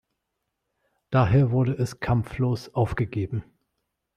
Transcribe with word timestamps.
Daher 1.11 1.51
wurde 1.51 1.73
es 1.73 1.99
kampflos 1.99 2.73
aufgegeben. 2.73 3.43